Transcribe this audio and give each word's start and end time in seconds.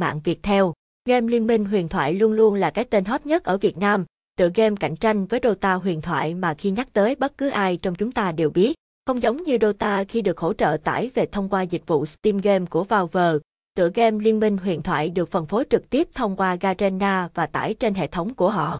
trang 0.00 0.20
mạng 0.24 0.36
theo 0.42 0.74
Game 1.08 1.28
Liên 1.28 1.46
minh 1.46 1.64
huyền 1.64 1.88
thoại 1.88 2.14
luôn 2.14 2.32
luôn 2.32 2.54
là 2.54 2.70
cái 2.70 2.84
tên 2.84 3.04
hot 3.04 3.26
nhất 3.26 3.44
ở 3.44 3.58
Việt 3.58 3.76
Nam, 3.76 4.04
tựa 4.36 4.50
game 4.54 4.76
cạnh 4.80 4.96
tranh 4.96 5.26
với 5.26 5.40
Dota 5.42 5.74
huyền 5.74 6.00
thoại 6.00 6.34
mà 6.34 6.54
khi 6.54 6.70
nhắc 6.70 6.92
tới 6.92 7.14
bất 7.14 7.38
cứ 7.38 7.48
ai 7.48 7.76
trong 7.76 7.94
chúng 7.94 8.12
ta 8.12 8.32
đều 8.32 8.50
biết. 8.50 8.74
Không 9.06 9.22
giống 9.22 9.42
như 9.42 9.58
Dota 9.60 10.04
khi 10.04 10.22
được 10.22 10.38
hỗ 10.38 10.52
trợ 10.52 10.76
tải 10.84 11.10
về 11.14 11.26
thông 11.26 11.48
qua 11.48 11.62
dịch 11.62 11.86
vụ 11.86 12.06
Steam 12.06 12.38
Game 12.38 12.66
của 12.66 12.84
Valve, 12.84 13.38
tựa 13.76 13.90
game 13.94 14.24
Liên 14.24 14.40
minh 14.40 14.56
huyền 14.58 14.82
thoại 14.82 15.10
được 15.10 15.28
phân 15.28 15.46
phối 15.46 15.64
trực 15.70 15.90
tiếp 15.90 16.08
thông 16.14 16.36
qua 16.36 16.56
Garena 16.60 17.28
và 17.34 17.46
tải 17.46 17.74
trên 17.74 17.94
hệ 17.94 18.06
thống 18.06 18.34
của 18.34 18.50
họ. 18.50 18.78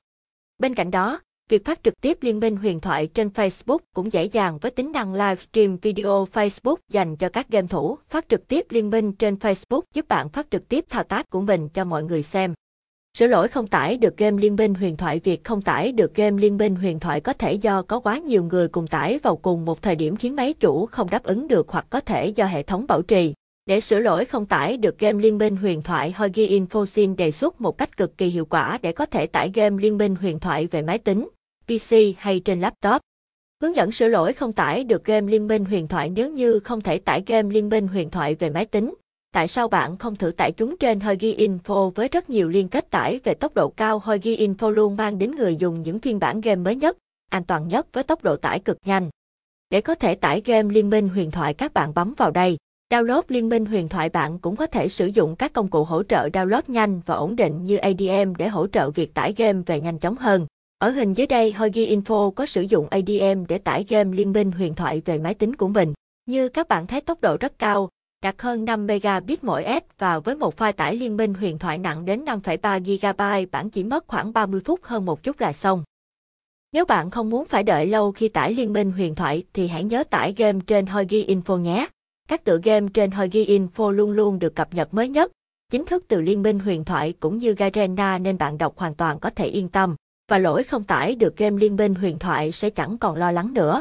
Bên 0.59 0.75
cạnh 0.75 0.91
đó, 0.91 1.21
việc 1.49 1.65
phát 1.65 1.81
trực 1.85 2.01
tiếp 2.01 2.19
liên 2.21 2.41
minh 2.41 2.57
huyền 2.57 2.81
thoại 2.81 3.07
trên 3.07 3.29
Facebook 3.29 3.79
cũng 3.95 4.13
dễ 4.13 4.25
dàng 4.25 4.59
với 4.59 4.71
tính 4.71 4.93
năng 4.93 5.15
livestream 5.15 5.77
video 5.77 6.27
Facebook 6.33 6.77
dành 6.91 7.17
cho 7.17 7.29
các 7.29 7.49
game 7.51 7.67
thủ. 7.67 7.99
Phát 8.09 8.29
trực 8.29 8.49
tiếp 8.49 8.67
liên 8.71 8.91
minh 8.91 9.13
trên 9.13 9.35
Facebook 9.35 9.83
giúp 9.95 10.09
bạn 10.09 10.29
phát 10.29 10.47
trực 10.51 10.69
tiếp 10.69 10.85
thao 10.89 11.05
tác 11.05 11.31
của 11.31 11.41
mình 11.41 11.69
cho 11.69 11.85
mọi 11.85 12.03
người 12.03 12.23
xem. 12.23 12.55
Sửa 13.19 13.27
lỗi 13.27 13.49
không 13.49 13.67
tải 13.67 13.97
được 13.97 14.17
game 14.17 14.43
liên 14.43 14.57
minh 14.57 14.75
huyền 14.75 14.97
thoại 14.97 15.21
Việc 15.25 15.45
không 15.45 15.63
tải 15.63 15.93
được 15.93 16.15
game 16.15 16.41
liên 16.41 16.57
minh 16.57 16.75
huyền 16.75 17.01
thoại 17.01 17.21
có 17.21 17.33
thể 17.33 17.53
do 17.53 17.83
có 17.83 18.01
quá 18.01 18.19
nhiều 18.19 18.45
người 18.45 18.69
cùng 18.69 18.87
tải 18.87 19.19
vào 19.19 19.37
cùng 19.37 19.65
một 19.65 19.83
thời 19.83 19.97
điểm 19.97 20.17
khiến 20.17 20.37
máy 20.37 20.53
chủ 20.53 20.87
không 20.87 21.11
đáp 21.11 21.23
ứng 21.23 21.49
được 21.49 21.69
hoặc 21.69 21.87
có 21.91 22.01
thể 22.01 22.27
do 22.27 22.45
hệ 22.45 22.63
thống 22.63 22.87
bảo 22.89 23.03
trì. 23.03 23.35
Để 23.67 23.81
sửa 23.81 24.01
lỗi 24.01 24.25
không 24.25 24.47
tải 24.47 24.77
được 24.77 24.99
game 24.99 25.23
Liên 25.23 25.39
minh 25.39 25.57
huyền 25.57 25.83
thoại 25.83 26.13
Hogi 26.13 26.33
Infosin 26.35 27.17
đề 27.17 27.31
xuất 27.31 27.61
một 27.61 27.79
cách 27.79 27.97
cực 27.97 28.19
kỳ 28.19 28.27
hiệu 28.27 28.45
quả 28.45 28.79
để 28.83 28.93
có 28.93 29.07
thể 29.07 29.27
tải 29.27 29.51
game 29.55 29.83
Liên 29.83 29.99
minh 29.99 30.15
huyền 30.15 30.41
thoại 30.41 30.67
về 30.67 30.83
máy 30.83 30.99
tính, 30.99 31.29
PC 31.69 31.97
hay 32.19 32.41
trên 32.41 32.61
laptop. 32.61 33.03
Hướng 33.63 33.77
dẫn 33.77 33.93
sửa 33.93 34.09
lỗi 34.09 34.33
không 34.33 34.53
tải 34.53 34.85
được 34.85 35.05
game 35.05 35.31
Liên 35.31 35.49
minh 35.49 35.65
huyền 35.65 35.89
thoại 35.89 36.11
nếu 36.11 36.31
như 36.31 36.61
không 36.61 36.81
thể 36.81 36.99
tải 36.99 37.23
game 37.27 37.55
Liên 37.55 37.69
minh 37.69 37.89
huyền 37.89 38.11
thoại 38.11 38.35
về 38.35 38.51
máy 38.51 38.67
tính. 38.67 38.95
Tại 39.33 39.49
sao 39.49 39.69
bạn 39.69 39.97
không 39.99 40.17
thử 40.17 40.31
tải 40.31 40.53
chúng 40.53 40.77
trên 40.79 41.01
Hoigi 41.01 41.37
Info 41.39 41.91
với 41.91 42.09
rất 42.09 42.31
nhiều 42.31 42.49
liên 42.49 42.69
kết 42.69 42.91
tải 42.91 43.21
về 43.25 43.35
tốc 43.35 43.55
độ 43.55 43.69
cao 43.69 43.99
Hoigi 43.99 44.37
Info 44.37 44.71
luôn 44.71 44.97
mang 44.97 45.19
đến 45.19 45.31
người 45.31 45.57
dùng 45.57 45.83
những 45.83 45.99
phiên 45.99 46.19
bản 46.19 46.41
game 46.41 46.63
mới 46.63 46.77
nhất, 46.77 46.97
an 47.31 47.45
toàn 47.45 47.69
nhất 47.69 47.87
với 47.93 48.05
tốc 48.05 48.23
độ 48.23 48.37
tải 48.37 48.61
cực 48.61 48.79
nhanh. 48.85 49.11
Để 49.71 49.81
có 49.81 49.95
thể 49.95 50.15
tải 50.15 50.43
game 50.45 50.75
Liên 50.75 50.91
minh 50.91 51.09
huyền 51.09 51.31
thoại 51.31 51.55
các 51.55 51.75
bạn 51.75 51.95
bấm 51.95 52.15
vào 52.17 52.31
đây. 52.31 52.57
Download 52.91 53.23
Liên 53.29 53.49
minh 53.49 53.65
huyền 53.65 53.89
thoại 53.89 54.09
bạn 54.09 54.39
cũng 54.39 54.57
có 54.57 54.67
thể 54.67 54.89
sử 54.89 55.07
dụng 55.07 55.37
các 55.37 55.53
công 55.53 55.69
cụ 55.69 55.85
hỗ 55.85 56.03
trợ 56.03 56.29
download 56.29 56.63
nhanh 56.67 57.01
và 57.07 57.15
ổn 57.15 57.37
định 57.37 57.63
như 57.63 57.77
ADM 57.77 58.35
để 58.39 58.49
hỗ 58.49 58.67
trợ 58.67 58.91
việc 58.91 59.15
tải 59.15 59.35
game 59.37 59.63
về 59.67 59.81
nhanh 59.81 59.99
chóng 59.99 60.17
hơn. 60.17 60.47
Ở 60.79 60.91
hình 60.91 61.13
dưới 61.13 61.27
đây 61.27 61.53
Hoagy 61.53 61.97
Info 61.97 62.31
có 62.31 62.47
sử 62.47 62.63
dụng 62.63 62.89
ADM 62.91 63.47
để 63.49 63.59
tải 63.59 63.85
game 63.89 64.17
Liên 64.17 64.33
minh 64.33 64.53
huyền 64.53 64.75
thoại 64.75 65.03
về 65.05 65.19
máy 65.19 65.35
tính 65.35 65.57
của 65.57 65.69
mình. 65.69 65.93
Như 66.27 66.49
các 66.49 66.69
bạn 66.69 66.87
thấy 66.87 67.01
tốc 67.01 67.21
độ 67.21 67.37
rất 67.41 67.59
cao, 67.59 67.89
đạt 68.23 68.43
hơn 68.43 68.65
5 68.65 68.87
megabit 68.87 69.45
mỗi 69.45 69.65
S 69.65 69.99
và 69.99 70.19
với 70.19 70.37
một 70.37 70.57
file 70.57 70.73
tải 70.73 70.97
liên 70.97 71.17
minh 71.17 71.35
huyền 71.35 71.59
thoại 71.59 71.79
nặng 71.79 72.05
đến 72.05 72.25
5,3 72.25 73.45
GB 73.45 73.51
bản 73.51 73.71
chỉ 73.71 73.85
mất 73.85 74.07
khoảng 74.07 74.33
30 74.33 74.61
phút 74.65 74.81
hơn 74.83 75.05
một 75.05 75.23
chút 75.23 75.41
là 75.41 75.53
xong. 75.53 75.83
Nếu 76.73 76.85
bạn 76.85 77.11
không 77.11 77.31
muốn 77.31 77.45
phải 77.45 77.63
đợi 77.63 77.87
lâu 77.87 78.13
khi 78.13 78.29
tải 78.29 78.53
liên 78.53 78.73
minh 78.73 78.93
huyền 78.93 79.15
thoại 79.15 79.43
thì 79.53 79.69
hãy 79.69 79.85
nhớ 79.85 80.05
tải 80.05 80.35
game 80.37 80.59
trên 80.67 80.87
Hoagy 80.87 81.27
Info 81.29 81.59
nhé. 81.59 81.89
Các 82.29 82.45
tựa 82.45 82.59
game 82.65 82.87
trên 82.95 83.11
Hoagy 83.11 83.59
Info 83.59 83.91
luôn 83.91 84.11
luôn 84.11 84.39
được 84.39 84.55
cập 84.55 84.75
nhật 84.75 84.95
mới 84.95 85.09
nhất, 85.09 85.33
chính 85.71 85.85
thức 85.85 86.05
từ 86.09 86.21
Liên 86.21 86.43
minh 86.43 86.59
huyền 86.59 86.85
thoại 86.85 87.15
cũng 87.21 87.39
như 87.39 87.55
Garena 87.55 88.19
nên 88.19 88.39
bạn 88.39 88.59
đọc 88.59 88.79
hoàn 88.79 88.95
toàn 88.95 89.19
có 89.21 89.31
thể 89.31 89.47
yên 89.47 89.69
tâm, 89.69 89.97
và 90.29 90.39
lỗi 90.39 90.65
không 90.65 90.85
tải 90.85 91.15
được 91.15 91.37
game 91.37 91.57
Liên 91.61 91.77
minh 91.77 91.95
huyền 91.95 92.19
thoại 92.19 92.53
sẽ 92.53 92.71
chẳng 92.71 92.99
còn 92.99 93.17
lo 93.17 93.33
lắng 93.33 93.55
nữa. 93.55 93.81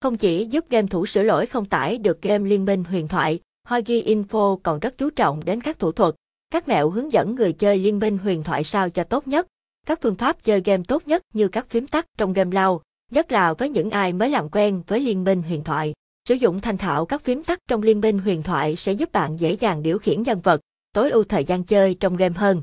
Không 0.00 0.16
chỉ 0.16 0.44
giúp 0.44 0.64
game 0.70 0.86
thủ 0.86 1.06
sửa 1.06 1.22
lỗi 1.22 1.46
không 1.46 1.64
tải 1.64 1.98
được 1.98 2.22
game 2.22 2.48
Liên 2.48 2.64
minh 2.64 2.84
huyền 2.84 3.08
thoại, 3.08 3.40
Hogi 3.68 4.02
Info 4.06 4.56
còn 4.56 4.78
rất 4.78 4.98
chú 4.98 5.10
trọng 5.10 5.44
đến 5.44 5.60
các 5.60 5.78
thủ 5.78 5.92
thuật, 5.92 6.14
các 6.50 6.68
mẹo 6.68 6.90
hướng 6.90 7.12
dẫn 7.12 7.34
người 7.34 7.52
chơi 7.52 7.78
Liên 7.78 7.98
minh 7.98 8.18
huyền 8.18 8.42
thoại 8.42 8.64
sao 8.64 8.90
cho 8.90 9.04
tốt 9.04 9.28
nhất, 9.28 9.46
các 9.86 9.98
phương 10.02 10.14
pháp 10.14 10.44
chơi 10.44 10.62
game 10.64 10.82
tốt 10.88 11.02
nhất 11.06 11.22
như 11.32 11.48
các 11.48 11.70
phím 11.70 11.86
tắt 11.86 12.06
trong 12.18 12.32
game 12.32 12.54
lao, 12.54 12.80
nhất 13.10 13.32
là 13.32 13.54
với 13.54 13.68
những 13.68 13.90
ai 13.90 14.12
mới 14.12 14.30
làm 14.30 14.48
quen 14.48 14.82
với 14.86 15.00
Liên 15.00 15.24
minh 15.24 15.42
huyền 15.42 15.64
thoại. 15.64 15.94
Sử 16.28 16.34
dụng 16.34 16.60
thành 16.60 16.78
thạo 16.78 17.06
các 17.06 17.24
phím 17.24 17.44
tắt 17.44 17.58
trong 17.68 17.82
liên 17.82 18.00
minh 18.00 18.18
huyền 18.18 18.42
thoại 18.42 18.76
sẽ 18.76 18.92
giúp 18.92 19.12
bạn 19.12 19.40
dễ 19.40 19.52
dàng 19.52 19.82
điều 19.82 19.98
khiển 19.98 20.22
nhân 20.22 20.40
vật, 20.40 20.60
tối 20.92 21.10
ưu 21.10 21.24
thời 21.24 21.44
gian 21.44 21.64
chơi 21.64 21.94
trong 22.00 22.16
game 22.16 22.34
hơn. 22.34 22.62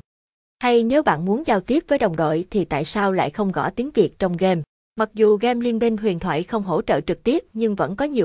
Hay 0.58 0.84
nếu 0.84 1.02
bạn 1.02 1.24
muốn 1.24 1.42
giao 1.46 1.60
tiếp 1.60 1.84
với 1.88 1.98
đồng 1.98 2.16
đội 2.16 2.46
thì 2.50 2.64
tại 2.64 2.84
sao 2.84 3.12
lại 3.12 3.30
không 3.30 3.52
gõ 3.52 3.70
tiếng 3.70 3.90
Việt 3.94 4.18
trong 4.18 4.36
game? 4.36 4.62
Mặc 4.98 5.10
dù 5.14 5.36
game 5.36 5.60
liên 5.60 5.78
minh 5.78 5.96
huyền 5.96 6.18
thoại 6.18 6.42
không 6.42 6.62
hỗ 6.62 6.82
trợ 6.82 7.00
trực 7.00 7.22
tiếp 7.22 7.44
nhưng 7.52 7.74
vẫn 7.74 7.96
có 7.96 8.04
nhiều 8.04 8.24